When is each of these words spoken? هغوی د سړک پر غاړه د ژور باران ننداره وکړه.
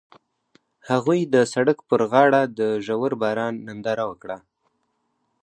هغوی 0.89 1.19
د 1.33 1.35
سړک 1.53 1.77
پر 1.89 2.01
غاړه 2.11 2.41
د 2.59 2.59
ژور 2.85 3.11
باران 3.21 3.53
ننداره 3.67 4.05
وکړه. 4.07 4.37